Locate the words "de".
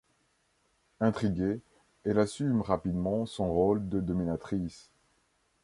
3.87-3.99